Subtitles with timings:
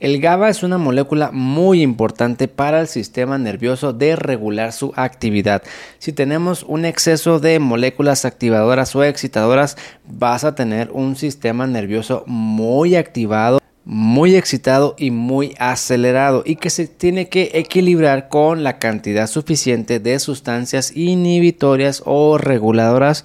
[0.00, 5.64] El GABA es una molécula muy importante para el sistema nervioso de regular su actividad.
[5.98, 9.76] Si tenemos un exceso de moléculas activadoras o excitadoras,
[10.06, 13.58] vas a tener un sistema nervioso muy activado
[13.90, 19.98] muy excitado y muy acelerado y que se tiene que equilibrar con la cantidad suficiente
[19.98, 23.24] de sustancias inhibitorias o reguladoras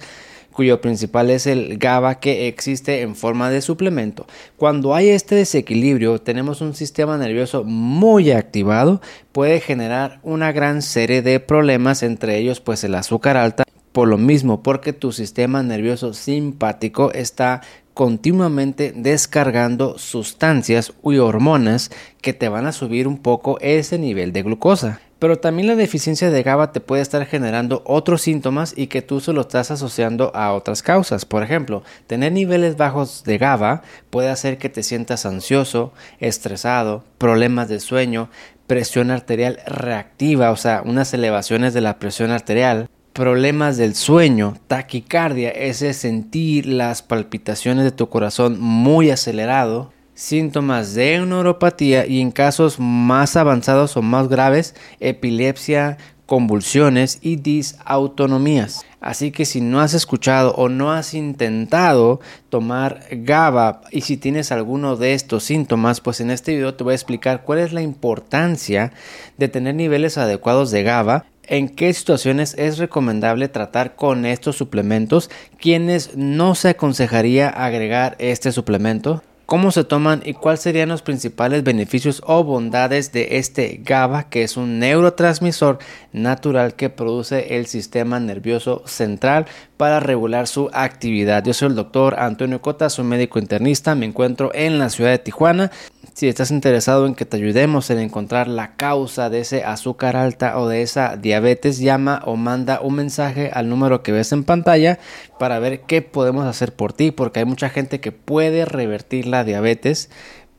[0.54, 4.26] cuyo principal es el GABA que existe en forma de suplemento.
[4.56, 11.22] Cuando hay este desequilibrio, tenemos un sistema nervioso muy activado, puede generar una gran serie
[11.22, 16.14] de problemas, entre ellos pues el azúcar alta, por lo mismo, porque tu sistema nervioso
[16.14, 17.60] simpático está
[17.94, 24.42] continuamente descargando sustancias y hormonas que te van a subir un poco ese nivel de
[24.42, 25.00] glucosa.
[25.18, 29.20] Pero también la deficiencia de GABA te puede estar generando otros síntomas y que tú
[29.20, 31.24] se lo estás asociando a otras causas.
[31.24, 37.68] Por ejemplo, tener niveles bajos de GABA puede hacer que te sientas ansioso, estresado, problemas
[37.68, 38.28] de sueño,
[38.66, 45.50] presión arterial reactiva, o sea, unas elevaciones de la presión arterial, problemas del sueño, taquicardia,
[45.50, 52.78] ese sentir las palpitaciones de tu corazón muy acelerado, síntomas de neuropatía y en casos
[52.78, 58.84] más avanzados o más graves, epilepsia, convulsiones y disautonomías.
[59.00, 64.50] Así que si no has escuchado o no has intentado tomar GABA y si tienes
[64.50, 67.82] alguno de estos síntomas, pues en este video te voy a explicar cuál es la
[67.82, 68.92] importancia
[69.36, 75.30] de tener niveles adecuados de GABA en qué situaciones es recomendable tratar con estos suplementos,
[75.58, 81.64] quienes no se aconsejaría agregar este suplemento, cómo se toman y cuáles serían los principales
[81.64, 85.78] beneficios o bondades de este GABA, que es un neurotransmisor
[86.12, 91.44] natural que produce el sistema nervioso central para regular su actividad.
[91.44, 95.18] Yo soy el doctor Antonio Cota, soy médico internista, me encuentro en la ciudad de
[95.18, 95.70] Tijuana.
[96.14, 100.60] Si estás interesado en que te ayudemos en encontrar la causa de ese azúcar alta
[100.60, 105.00] o de esa diabetes, llama o manda un mensaje al número que ves en pantalla
[105.40, 109.42] para ver qué podemos hacer por ti, porque hay mucha gente que puede revertir la
[109.42, 110.08] diabetes,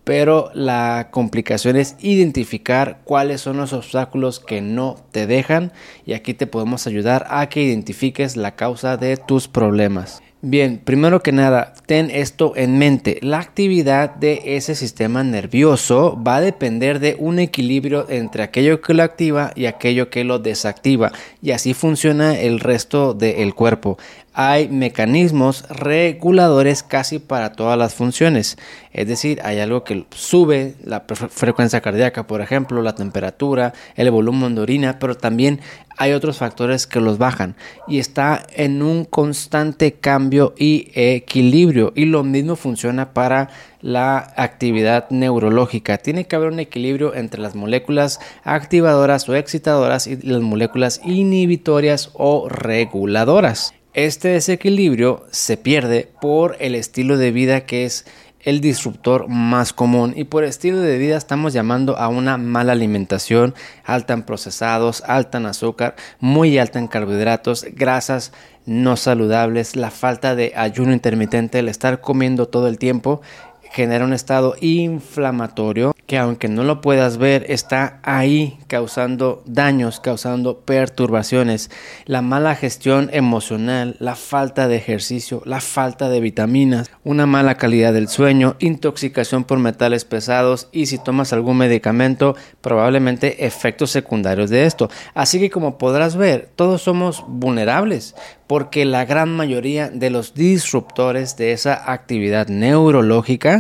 [0.04, 5.72] pero la complicación es identificar cuáles son los obstáculos que no te dejan
[6.06, 10.22] y aquí te podemos ayudar a que identifiques la causa de tus problemas.
[10.42, 13.18] Bien, primero que nada, ten esto en mente.
[13.24, 18.94] La actividad de ese sistema nervioso va a depender de un equilibrio entre aquello que
[18.94, 21.12] lo activa y aquello que lo desactiva.
[21.42, 23.98] Y así funciona el resto del cuerpo
[24.36, 28.58] hay mecanismos reguladores casi para todas las funciones.
[28.92, 34.54] Es decir, hay algo que sube la frecuencia cardíaca, por ejemplo, la temperatura, el volumen
[34.54, 35.62] de orina, pero también
[35.98, 37.56] hay otros factores que los bajan
[37.88, 41.94] y está en un constante cambio y equilibrio.
[41.96, 45.98] Y lo mismo funciona para la actividad neurológica.
[45.98, 52.10] Tiene que haber un equilibrio entre las moléculas activadoras o excitadoras y las moléculas inhibitorias
[52.14, 53.74] o reguladoras.
[53.96, 58.06] Este desequilibrio se pierde por el estilo de vida que es
[58.42, 60.12] el disruptor más común.
[60.18, 65.38] Y por estilo de vida estamos llamando a una mala alimentación, alta en procesados, alta
[65.38, 68.34] en azúcar, muy alta en carbohidratos, grasas
[68.66, 73.22] no saludables, la falta de ayuno intermitente, el estar comiendo todo el tiempo
[73.72, 80.60] genera un estado inflamatorio que aunque no lo puedas ver está ahí causando daños, causando
[80.60, 81.72] perturbaciones,
[82.06, 87.94] la mala gestión emocional, la falta de ejercicio, la falta de vitaminas, una mala calidad
[87.94, 94.66] del sueño, intoxicación por metales pesados y si tomas algún medicamento probablemente efectos secundarios de
[94.66, 94.90] esto.
[95.14, 98.16] Así que como podrás ver, todos somos vulnerables
[98.48, 103.55] porque la gran mayoría de los disruptores de esa actividad neurológica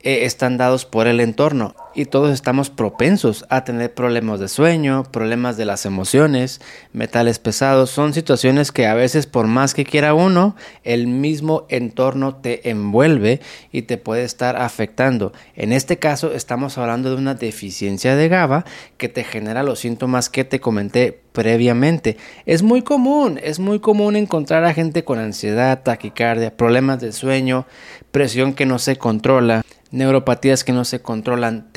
[0.00, 5.04] eh, están dados por el entorno y todos estamos propensos a tener problemas de sueño,
[5.10, 6.60] problemas de las emociones,
[6.92, 7.90] metales pesados.
[7.90, 13.40] Son situaciones que a veces por más que quiera uno, el mismo entorno te envuelve
[13.72, 15.32] y te puede estar afectando.
[15.54, 18.66] En este caso estamos hablando de una deficiencia de GABA
[18.98, 22.18] que te genera los síntomas que te comenté previamente.
[22.44, 27.66] Es muy común, es muy común encontrar a gente con ansiedad, taquicardia, problemas de sueño,
[28.10, 31.68] presión que no se controla neuropatías que no se controlan,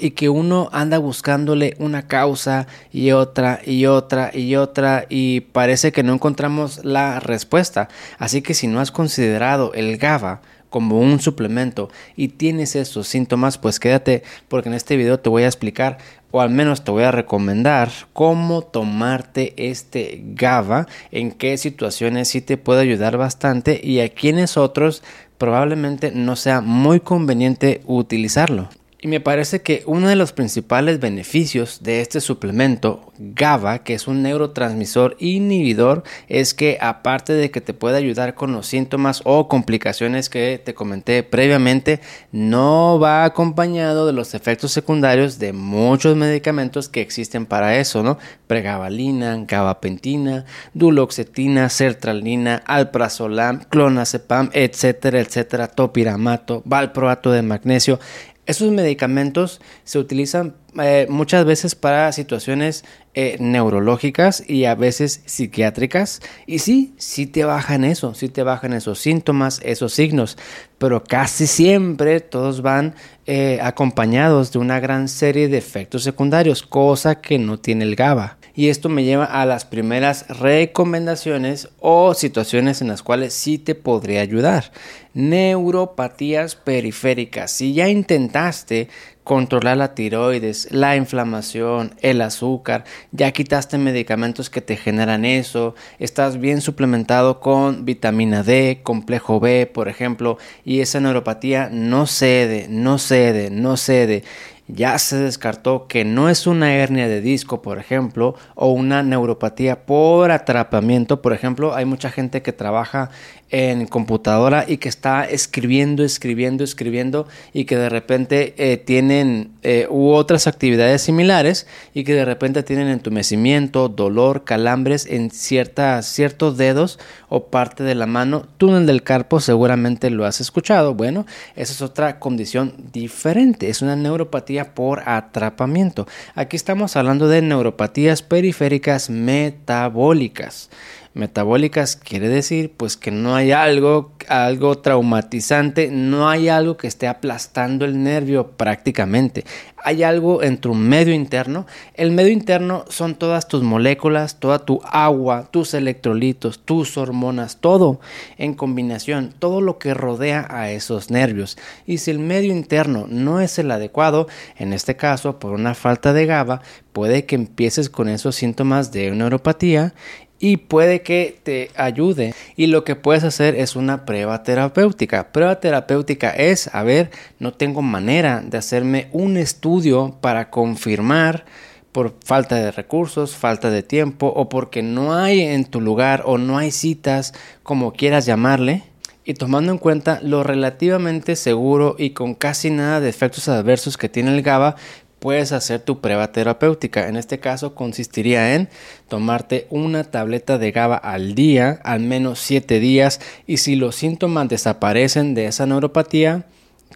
[0.00, 5.92] y que uno anda buscándole una causa y otra y otra y otra y parece
[5.92, 7.88] que no encontramos la respuesta.
[8.18, 13.58] Así que si no has considerado el GABA como un suplemento y tienes esos síntomas,
[13.58, 15.98] pues quédate porque en este video te voy a explicar
[16.30, 22.40] o al menos te voy a recomendar cómo tomarte este GABA, en qué situaciones sí
[22.40, 25.02] te puede ayudar bastante y a quienes otros
[25.36, 28.70] probablemente no sea muy conveniente utilizarlo.
[29.04, 34.06] Y me parece que uno de los principales beneficios de este suplemento GABA, que es
[34.06, 39.48] un neurotransmisor inhibidor, es que aparte de que te puede ayudar con los síntomas o
[39.48, 41.98] complicaciones que te comenté previamente,
[42.30, 48.18] no va acompañado de los efectos secundarios de muchos medicamentos que existen para eso, ¿no?
[48.46, 50.44] Pregabalina, gabapentina,
[50.74, 57.98] duloxetina, sertralina, alprazolam, clonazepam, etcétera, etcétera, topiramato, valproato de magnesio.
[58.44, 62.84] Esos medicamentos se utilizan eh, muchas veces para situaciones
[63.14, 66.20] eh, neurológicas y a veces psiquiátricas.
[66.44, 70.36] Y sí, sí te bajan eso, sí te bajan esos síntomas, esos signos,
[70.78, 72.96] pero casi siempre todos van
[73.26, 78.38] eh, acompañados de una gran serie de efectos secundarios, cosa que no tiene el GABA.
[78.54, 83.74] Y esto me lleva a las primeras recomendaciones o situaciones en las cuales sí te
[83.74, 84.72] podría ayudar.
[85.14, 87.50] Neuropatías periféricas.
[87.50, 88.88] Si ya intentaste
[89.24, 96.40] controlar la tiroides, la inflamación, el azúcar, ya quitaste medicamentos que te generan eso, estás
[96.40, 102.98] bien suplementado con vitamina D, complejo B, por ejemplo, y esa neuropatía no cede, no
[102.98, 104.24] cede, no cede
[104.74, 109.84] ya se descartó que no es una hernia de disco, por ejemplo, o una neuropatía
[109.84, 111.20] por atrapamiento.
[111.20, 113.10] Por ejemplo, hay mucha gente que trabaja
[113.52, 119.86] en computadora y que está escribiendo, escribiendo, escribiendo y que de repente eh, tienen eh,
[119.90, 126.56] u otras actividades similares y que de repente tienen entumecimiento, dolor, calambres en ciertas, ciertos
[126.56, 130.94] dedos o parte de la mano, túnel del carpo, seguramente lo has escuchado.
[130.94, 136.08] Bueno, esa es otra condición diferente, es una neuropatía por atrapamiento.
[136.34, 140.70] Aquí estamos hablando de neuropatías periféricas metabólicas
[141.14, 147.06] metabólicas quiere decir pues que no hay algo, algo traumatizante, no hay algo que esté
[147.08, 149.44] aplastando el nervio prácticamente.
[149.84, 151.66] Hay algo en tu medio interno.
[151.94, 158.00] El medio interno son todas tus moléculas, toda tu agua, tus electrolitos, tus hormonas, todo
[158.38, 161.58] en combinación, todo lo que rodea a esos nervios.
[161.84, 166.12] Y si el medio interno no es el adecuado, en este caso por una falta
[166.12, 166.62] de GABA,
[166.92, 169.94] puede que empieces con esos síntomas de neuropatía
[170.42, 172.34] y puede que te ayude.
[172.56, 175.30] Y lo que puedes hacer es una prueba terapéutica.
[175.30, 181.44] Prueba terapéutica es, a ver, no tengo manera de hacerme un estudio para confirmar
[181.92, 186.38] por falta de recursos, falta de tiempo o porque no hay en tu lugar o
[186.38, 188.82] no hay citas, como quieras llamarle.
[189.24, 194.08] Y tomando en cuenta lo relativamente seguro y con casi nada de efectos adversos que
[194.08, 194.74] tiene el GABA,
[195.22, 197.08] puedes hacer tu prueba terapéutica.
[197.08, 198.68] En este caso consistiría en
[199.06, 204.48] tomarte una tableta de GABA al día, al menos 7 días, y si los síntomas
[204.48, 206.46] desaparecen de esa neuropatía,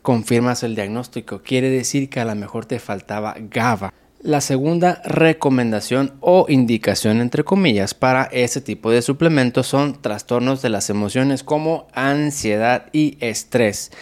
[0.03, 1.41] confirmas el diagnóstico.
[1.43, 3.95] Quiere decir que a lo mejor te faltaba GABA.
[4.23, 10.71] La segunda recomendación o indicación entre comillas para ese tipo de suplementos son trastornos de
[10.71, 13.93] las emociones como ansiedad y estrés.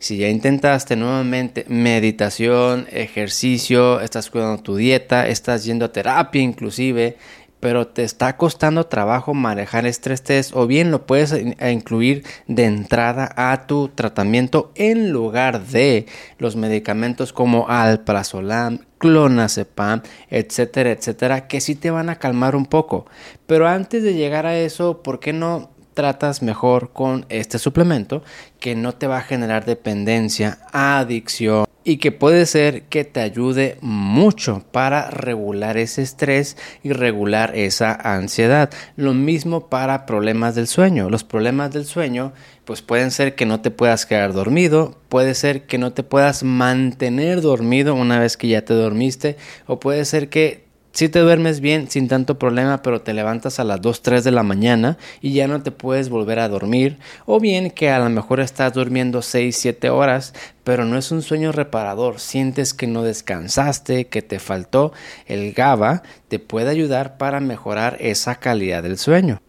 [0.00, 7.18] Si ya intentaste nuevamente meditación, ejercicio, estás cuidando tu dieta, estás yendo a terapia inclusive,
[7.60, 13.30] pero te está costando trabajo manejar estrés test o bien lo puedes incluir de entrada
[13.36, 16.06] a tu tratamiento en lugar de
[16.38, 23.04] los medicamentos como alprazolam, clonazepam, etcétera, etcétera, que sí te van a calmar un poco.
[23.46, 25.68] Pero antes de llegar a eso, ¿por qué no
[26.00, 28.22] tratas mejor con este suplemento
[28.58, 33.76] que no te va a generar dependencia, adicción y que puede ser que te ayude
[33.82, 38.70] mucho para regular ese estrés y regular esa ansiedad.
[38.96, 41.10] Lo mismo para problemas del sueño.
[41.10, 42.32] Los problemas del sueño
[42.64, 46.44] pues pueden ser que no te puedas quedar dormido, puede ser que no te puedas
[46.44, 51.60] mantener dormido una vez que ya te dormiste o puede ser que si te duermes
[51.60, 55.32] bien sin tanto problema, pero te levantas a las 2, 3 de la mañana y
[55.32, 59.22] ya no te puedes volver a dormir, o bien que a lo mejor estás durmiendo
[59.22, 64.38] 6, 7 horas, pero no es un sueño reparador, sientes que no descansaste, que te
[64.38, 64.92] faltó,
[65.26, 69.40] el GABA te puede ayudar para mejorar esa calidad del sueño.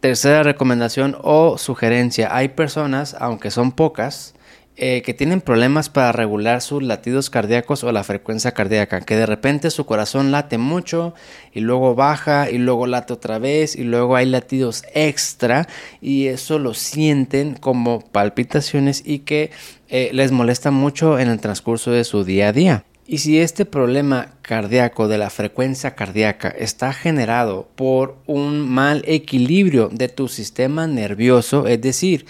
[0.00, 4.34] Tercera recomendación o sugerencia, hay personas, aunque son pocas,
[4.80, 9.26] eh, que tienen problemas para regular sus latidos cardíacos o la frecuencia cardíaca, que de
[9.26, 11.14] repente su corazón late mucho
[11.52, 15.66] y luego baja y luego late otra vez y luego hay latidos extra
[16.00, 19.50] y eso lo sienten como palpitaciones y que
[19.88, 22.84] eh, les molesta mucho en el transcurso de su día a día.
[23.10, 29.88] Y si este problema cardíaco de la frecuencia cardíaca está generado por un mal equilibrio
[29.90, 32.26] de tu sistema nervioso, es decir,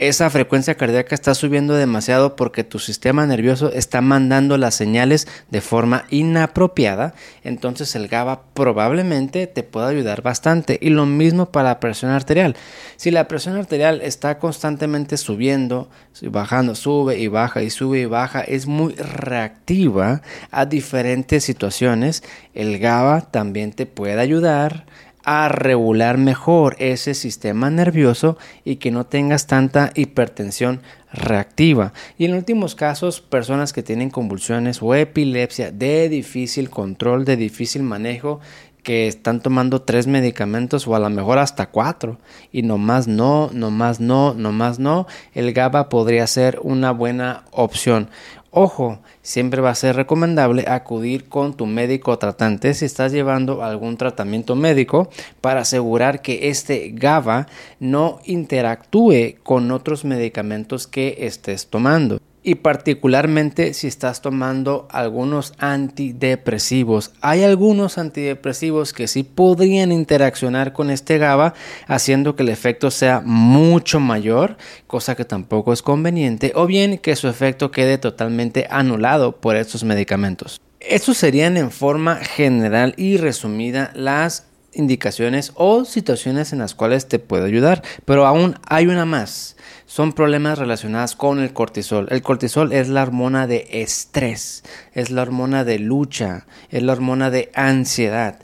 [0.00, 5.60] esa frecuencia cardíaca está subiendo demasiado porque tu sistema nervioso está mandando las señales de
[5.60, 7.12] forma inapropiada,
[7.44, 10.78] entonces el GABA probablemente te pueda ayudar bastante.
[10.80, 12.56] Y lo mismo para la presión arterial.
[12.96, 15.90] Si la presión arterial está constantemente subiendo,
[16.22, 22.78] bajando, sube y baja y sube y baja, es muy reactiva a diferentes situaciones, el
[22.78, 24.86] GABA también te puede ayudar
[25.24, 30.80] a regular mejor ese sistema nervioso y que no tengas tanta hipertensión
[31.12, 31.92] reactiva.
[32.18, 37.82] Y en últimos casos, personas que tienen convulsiones o epilepsia de difícil control, de difícil
[37.82, 38.40] manejo,
[38.82, 42.18] que están tomando tres medicamentos o a lo mejor hasta cuatro
[42.50, 48.08] y nomás no, nomás no, nomás no, el GABA podría ser una buena opción.
[48.52, 53.96] Ojo, siempre va a ser recomendable acudir con tu médico tratante si estás llevando algún
[53.96, 55.08] tratamiento médico
[55.40, 57.46] para asegurar que este GABA
[57.78, 67.12] no interactúe con otros medicamentos que estés tomando y particularmente si estás tomando algunos antidepresivos.
[67.20, 71.54] Hay algunos antidepresivos que sí podrían interaccionar con este GABA
[71.86, 74.56] haciendo que el efecto sea mucho mayor,
[74.86, 79.84] cosa que tampoco es conveniente, o bien que su efecto quede totalmente anulado por estos
[79.84, 80.60] medicamentos.
[80.80, 87.18] Estos serían en forma general y resumida las indicaciones o situaciones en las cuales te
[87.18, 89.56] puedo ayudar, pero aún hay una más
[89.90, 92.06] son problemas relacionados con el cortisol.
[92.10, 97.28] El cortisol es la hormona de estrés, es la hormona de lucha, es la hormona
[97.28, 98.38] de ansiedad.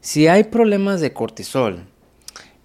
[0.00, 1.84] Si hay problemas de cortisol,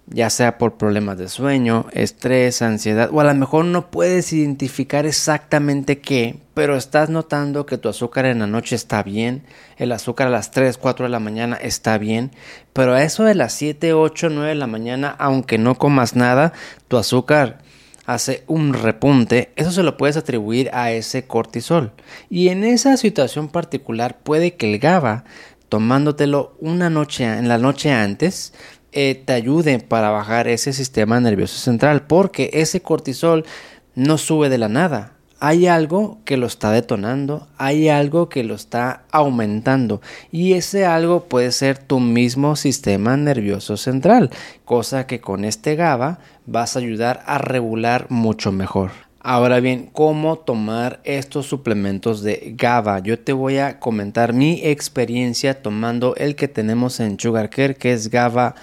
[0.06, 5.04] ya sea por problemas de sueño, estrés, ansiedad, o a lo mejor no puedes identificar
[5.04, 9.42] exactamente qué, pero estás notando que tu azúcar en la noche está bien,
[9.76, 12.30] el azúcar a las 3, 4 de la mañana está bien,
[12.72, 16.54] pero a eso de las 7, 8, 9 de la mañana, aunque no comas nada,
[16.88, 17.61] tu azúcar
[18.06, 21.92] hace un repunte, eso se lo puedes atribuir a ese cortisol.
[22.28, 25.24] Y en esa situación particular puede que el GABA,
[25.68, 28.52] tomándotelo una noche en la noche antes,
[28.92, 33.44] eh, te ayude para bajar ese sistema nervioso central, porque ese cortisol
[33.94, 35.11] no sube de la nada
[35.44, 41.24] hay algo que lo está detonando, hay algo que lo está aumentando y ese algo
[41.24, 44.30] puede ser tu mismo sistema nervioso central,
[44.64, 48.92] cosa que con este GABA vas a ayudar a regular mucho mejor.
[49.18, 53.00] Ahora bien, ¿cómo tomar estos suplementos de GABA?
[53.00, 57.92] Yo te voy a comentar mi experiencia tomando el que tenemos en Sugar Care, que
[57.92, 58.54] es GABA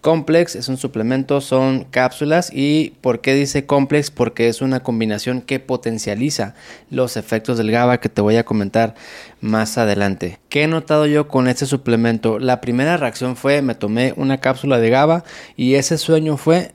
[0.00, 4.10] Complex es un suplemento, son cápsulas y ¿por qué dice complex?
[4.10, 6.54] Porque es una combinación que potencializa
[6.88, 8.94] los efectos del GABA que te voy a comentar
[9.42, 10.38] más adelante.
[10.48, 12.38] ¿Qué he notado yo con este suplemento?
[12.38, 15.24] La primera reacción fue me tomé una cápsula de GABA
[15.56, 16.72] y ese sueño fue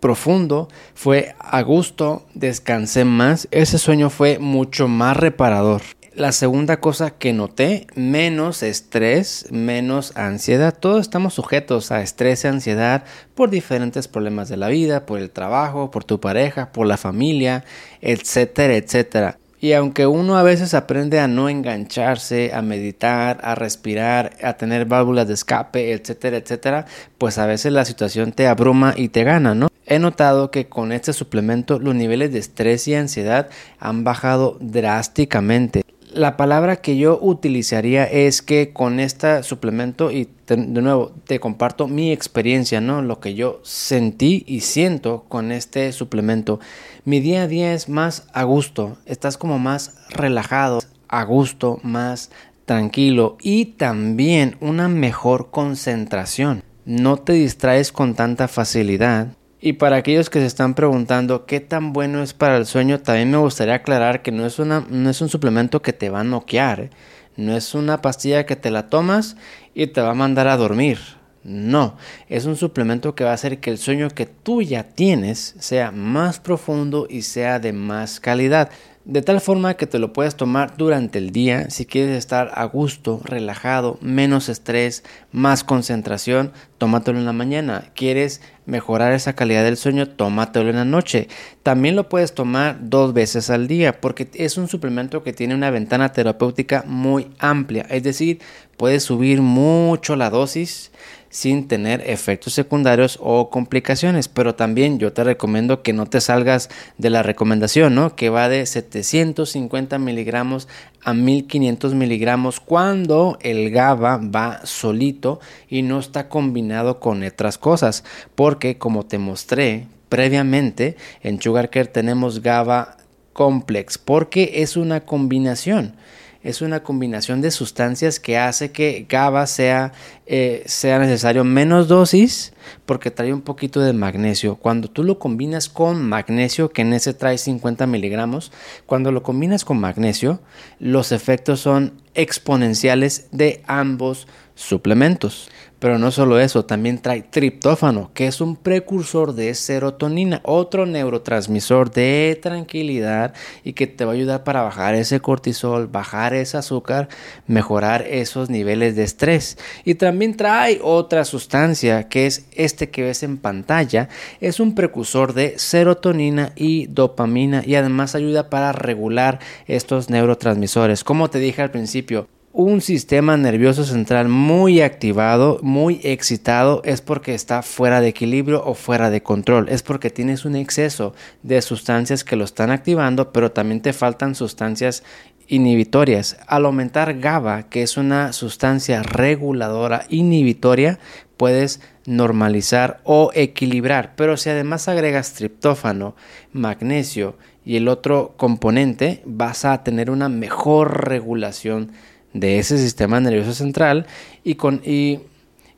[0.00, 5.82] profundo, fue a gusto, descansé más, ese sueño fue mucho más reparador.
[6.14, 10.76] La segunda cosa que noté, menos estrés, menos ansiedad.
[10.78, 13.04] Todos estamos sujetos a estrés y ansiedad
[13.34, 17.64] por diferentes problemas de la vida, por el trabajo, por tu pareja, por la familia,
[18.02, 19.38] etcétera, etcétera.
[19.58, 24.84] Y aunque uno a veces aprende a no engancharse, a meditar, a respirar, a tener
[24.84, 26.84] válvulas de escape, etcétera, etcétera,
[27.16, 29.68] pues a veces la situación te abruma y te gana, ¿no?
[29.86, 35.84] He notado que con este suplemento los niveles de estrés y ansiedad han bajado drásticamente
[36.14, 41.88] la palabra que yo utilizaría es que con este suplemento, y de nuevo te comparto
[41.88, 43.02] mi experiencia, ¿no?
[43.02, 46.60] Lo que yo sentí y siento con este suplemento.
[47.04, 52.30] Mi día a día es más a gusto, estás como más relajado, a gusto, más
[52.64, 56.62] tranquilo y también una mejor concentración.
[56.84, 59.28] No te distraes con tanta facilidad
[59.64, 63.30] y para aquellos que se están preguntando qué tan bueno es para el sueño, también
[63.30, 66.24] me gustaría aclarar que no es, una, no es un suplemento que te va a
[66.24, 66.90] noquear, ¿eh?
[67.36, 69.36] no es una pastilla que te la tomas
[69.72, 70.98] y te va a mandar a dormir.
[71.44, 71.96] No,
[72.28, 75.90] es un suplemento que va a hacer que el sueño que tú ya tienes sea
[75.90, 78.70] más profundo y sea de más calidad.
[79.04, 82.64] De tal forma que te lo puedes tomar durante el día si quieres estar a
[82.66, 87.90] gusto, relajado, menos estrés, más concentración, tómatelo en la mañana.
[87.96, 90.08] ¿Quieres mejorar esa calidad del sueño?
[90.08, 91.26] Tómatelo en la noche.
[91.64, 95.70] También lo puedes tomar dos veces al día porque es un suplemento que tiene una
[95.70, 97.84] ventana terapéutica muy amplia.
[97.90, 98.38] Es decir,
[98.76, 100.92] puedes subir mucho la dosis
[101.32, 104.28] sin tener efectos secundarios o complicaciones.
[104.28, 108.14] Pero también yo te recomiendo que no te salgas de la recomendación, ¿no?
[108.14, 110.68] Que va de 750 miligramos
[111.02, 118.04] a 1500 miligramos cuando el GABA va solito y no está combinado con otras cosas.
[118.34, 122.98] Porque como te mostré, previamente, en Sugar Care tenemos GABA
[123.32, 125.96] Complex porque es una combinación
[126.42, 129.92] es una combinación de sustancias que hace que GABA sea,
[130.26, 132.52] eh, sea necesario menos dosis
[132.84, 134.56] porque trae un poquito de magnesio.
[134.56, 138.52] Cuando tú lo combinas con magnesio, que en ese trae 50 miligramos,
[138.86, 140.40] cuando lo combinas con magnesio,
[140.78, 145.50] los efectos son exponenciales de ambos suplementos.
[145.82, 151.90] Pero no solo eso, también trae triptófano, que es un precursor de serotonina, otro neurotransmisor
[151.90, 157.08] de tranquilidad y que te va a ayudar para bajar ese cortisol, bajar ese azúcar,
[157.48, 159.58] mejorar esos niveles de estrés.
[159.84, 164.08] Y también trae otra sustancia que es este que ves en pantalla,
[164.40, 171.02] es un precursor de serotonina y dopamina y además ayuda para regular estos neurotransmisores.
[171.02, 177.34] Como te dije al principio, un sistema nervioso central muy activado, muy excitado, es porque
[177.34, 179.70] está fuera de equilibrio o fuera de control.
[179.70, 184.34] Es porque tienes un exceso de sustancias que lo están activando, pero también te faltan
[184.34, 185.02] sustancias
[185.48, 186.36] inhibitorias.
[186.46, 190.98] Al aumentar GABA, que es una sustancia reguladora inhibitoria,
[191.38, 194.12] puedes normalizar o equilibrar.
[194.14, 196.16] Pero si además agregas triptófano,
[196.52, 201.92] magnesio y el otro componente, vas a tener una mejor regulación
[202.32, 204.06] de ese sistema nervioso central
[204.44, 205.20] y, con, y,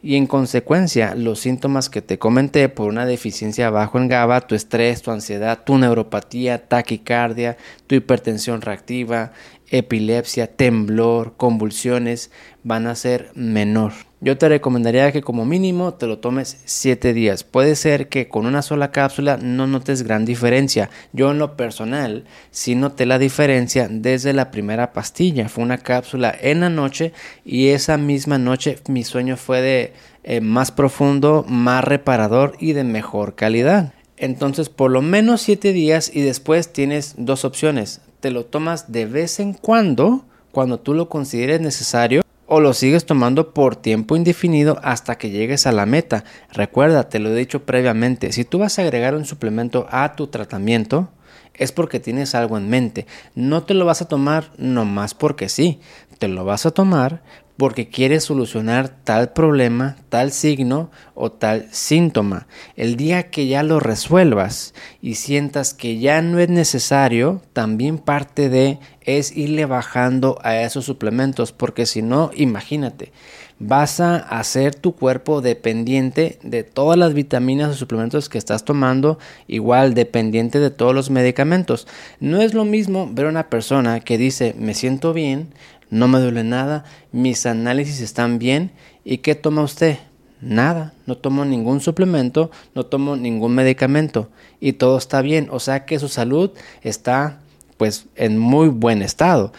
[0.02, 4.54] y, en consecuencia los síntomas que te comenté por una deficiencia bajo en GABA, tu
[4.54, 7.56] estrés, tu ansiedad, tu neuropatía, taquicardia,
[7.86, 9.32] tu hipertensión reactiva,
[9.70, 12.30] epilepsia, temblor, convulsiones
[12.62, 13.92] van a ser menor.
[14.24, 17.44] Yo te recomendaría que como mínimo te lo tomes 7 días.
[17.44, 20.88] Puede ser que con una sola cápsula no notes gran diferencia.
[21.12, 25.50] Yo en lo personal sí noté la diferencia desde la primera pastilla.
[25.50, 27.12] Fue una cápsula en la noche
[27.44, 32.84] y esa misma noche mi sueño fue de eh, más profundo, más reparador y de
[32.84, 33.92] mejor calidad.
[34.16, 38.00] Entonces por lo menos 7 días y después tienes dos opciones.
[38.20, 42.23] Te lo tomas de vez en cuando, cuando tú lo consideres necesario
[42.54, 46.22] o lo sigues tomando por tiempo indefinido hasta que llegues a la meta.
[46.52, 50.28] Recuerda, te lo he dicho previamente, si tú vas a agregar un suplemento a tu
[50.28, 51.08] tratamiento,
[51.54, 53.08] es porque tienes algo en mente.
[53.34, 55.80] No te lo vas a tomar nomás porque sí,
[56.20, 57.24] te lo vas a tomar
[57.56, 62.46] porque quieres solucionar tal problema, tal signo o tal síntoma.
[62.76, 68.48] El día que ya lo resuelvas y sientas que ya no es necesario, también parte
[68.48, 73.12] de es irle bajando a esos suplementos, porque si no, imagínate,
[73.58, 79.18] vas a hacer tu cuerpo dependiente de todas las vitaminas o suplementos que estás tomando,
[79.46, 81.86] igual dependiente de todos los medicamentos.
[82.18, 85.48] No es lo mismo ver a una persona que dice me siento bien,
[85.94, 88.72] no me duele nada, mis análisis están bien.
[89.04, 89.98] ¿Y qué toma usted?
[90.40, 94.28] Nada, no tomo ningún suplemento, no tomo ningún medicamento
[94.60, 96.50] y todo está bien, o sea que su salud
[96.82, 97.38] está
[97.76, 99.52] pues en muy buen estado.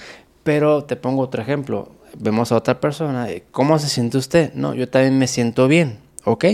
[0.43, 4.53] Pero te pongo otro ejemplo, vemos a otra persona, ¿cómo se siente usted?
[4.53, 6.45] No, yo también me siento bien, ok,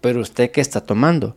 [0.00, 1.36] pero usted qué está tomando?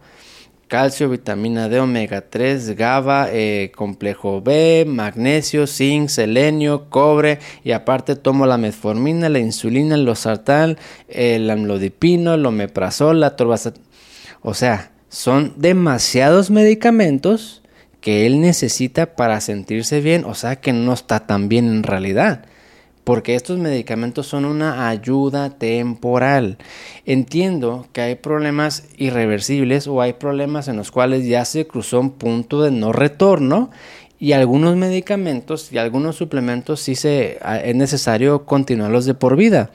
[0.73, 8.15] Calcio, vitamina D, omega 3, GABA, eh, complejo B, magnesio, zinc, selenio, cobre y aparte
[8.15, 13.75] tomo la metformina, la insulina, el losartán, el amlodipino, el omeprazol, la torbazat...
[14.41, 17.61] O sea, son demasiados medicamentos
[18.01, 22.47] que él necesita para sentirse bien, o sea que no está tan bien en realidad
[23.03, 26.57] porque estos medicamentos son una ayuda temporal.
[27.05, 32.11] Entiendo que hay problemas irreversibles o hay problemas en los cuales ya se cruzó un
[32.11, 33.71] punto de no retorno
[34.23, 39.71] y algunos medicamentos y algunos suplementos sí se, es necesario continuarlos de por vida.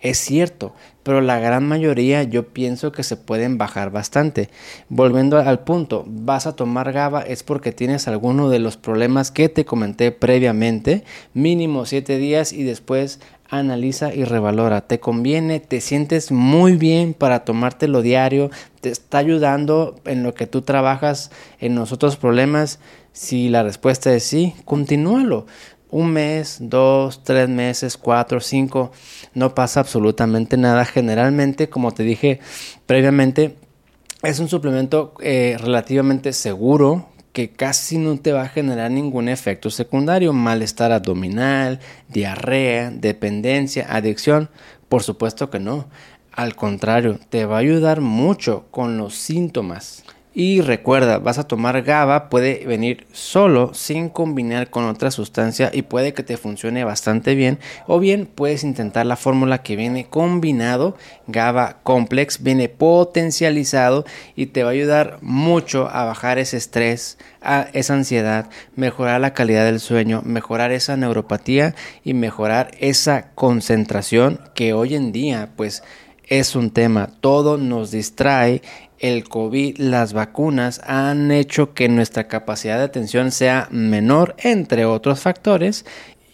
[0.00, 4.48] Es cierto, pero la gran mayoría yo pienso que se pueden bajar bastante.
[4.88, 9.50] Volviendo al punto, vas a tomar GABA es porque tienes alguno de los problemas que
[9.50, 14.80] te comenté previamente, mínimo 7 días y después analiza y revalora.
[14.80, 20.46] Te conviene, te sientes muy bien para tomártelo diario, te está ayudando en lo que
[20.46, 22.78] tú trabajas en los otros problemas
[23.20, 25.44] si la respuesta es sí, continúalo.
[25.90, 28.92] Un mes, dos, tres meses, cuatro, cinco,
[29.34, 30.86] no pasa absolutamente nada.
[30.86, 32.40] Generalmente, como te dije
[32.86, 33.56] previamente,
[34.22, 39.68] es un suplemento eh, relativamente seguro que casi no te va a generar ningún efecto
[39.68, 41.78] secundario, malestar abdominal,
[42.08, 44.48] diarrea, dependencia, adicción.
[44.88, 45.90] Por supuesto que no.
[46.32, 50.04] Al contrario, te va a ayudar mucho con los síntomas.
[50.42, 55.82] Y recuerda, vas a tomar GABA, puede venir solo sin combinar con otra sustancia y
[55.82, 57.58] puede que te funcione bastante bien.
[57.86, 64.62] O bien puedes intentar la fórmula que viene combinado, GABA Complex, viene potencializado y te
[64.62, 69.78] va a ayudar mucho a bajar ese estrés, a esa ansiedad, mejorar la calidad del
[69.78, 75.82] sueño, mejorar esa neuropatía y mejorar esa concentración que hoy en día pues
[76.30, 78.62] es un tema, todo nos distrae
[79.00, 85.20] el COVID, las vacunas han hecho que nuestra capacidad de atención sea menor, entre otros
[85.20, 85.84] factores,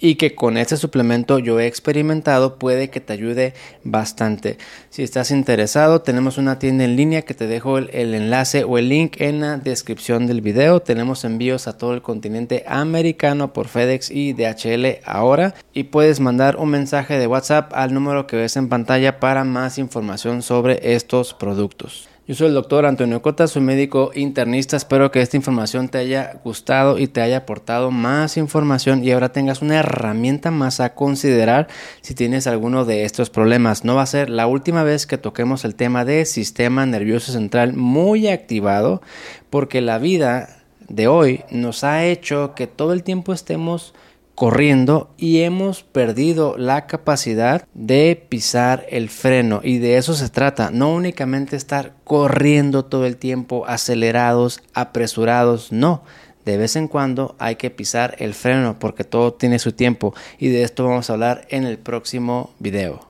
[0.00, 4.58] y que con este suplemento yo he experimentado puede que te ayude bastante.
[4.90, 8.88] Si estás interesado, tenemos una tienda en línea que te dejo el, enlace o el
[8.88, 10.80] link en la descripción del video.
[10.80, 16.56] Tenemos envíos a todo el continente americano por FedEx y DHL ahora y puedes mandar
[16.56, 21.32] un mensaje de WhatsApp al número que ves en pantalla para más información sobre estos
[21.32, 22.08] productos.
[22.28, 24.76] Yo soy el doctor Antonio Cota, soy médico internista.
[24.76, 29.30] Espero que esta información te haya gustado y te haya aportado más información y ahora
[29.30, 31.68] tengas una herramienta más a considerar
[32.00, 33.84] si tienes alguno de estos problemas.
[33.84, 37.74] No va a ser la última vez que toquemos el tema de sistema nervioso central
[37.74, 39.02] muy activado
[39.48, 43.94] porque la vida de hoy nos ha hecho que todo el tiempo estemos
[44.36, 50.70] corriendo y hemos perdido la capacidad de pisar el freno y de eso se trata,
[50.70, 56.04] no únicamente estar corriendo todo el tiempo acelerados, apresurados, no.
[56.44, 60.48] De vez en cuando hay que pisar el freno porque todo tiene su tiempo y
[60.48, 63.00] de esto vamos a hablar en el próximo video.